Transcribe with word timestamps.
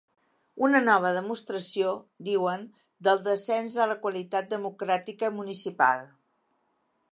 Una 0.67 0.79
nova 0.85 1.11
demostració, 1.17 1.91
diuen, 2.29 2.65
del 3.09 3.21
‘descens 3.29 3.77
de 3.81 3.87
la 3.93 3.99
qualitat 4.07 4.51
democràtica’ 4.57 5.33
municipal. 5.41 6.05